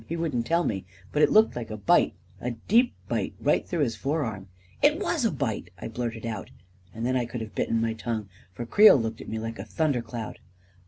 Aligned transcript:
He 0.07 0.17
wouldn't 0.17 0.47
tell 0.47 0.63
me, 0.63 0.83
but 1.11 1.21
it 1.21 1.31
looked 1.31 1.55
like 1.55 1.69
a 1.69 1.77
bite— 1.77 2.15
a 2.41 2.49
deep 2.67 2.95
bite 3.07 3.35
right 3.39 3.67
through 3.69 3.81
his 3.83 3.95
forearm." 3.95 4.47
u 4.81 4.89
It 4.89 4.99
was 4.99 5.25
a 5.25 5.29
bitel" 5.31 5.67
I 5.79 5.89
blurted 5.89 6.25
out; 6.25 6.49
and 6.91 7.05
then 7.05 7.15
I 7.15 7.27
could 7.27 7.41
have 7.41 7.53
bitten 7.53 7.79
my 7.79 7.93
tongue, 7.93 8.27
for 8.51 8.65
Creel 8.65 8.97
looked 8.97 9.21
at 9.21 9.29
me 9.29 9.37
like 9.37 9.59
a 9.59 9.63
thunder 9.63 10.01
cloud. 10.01 10.39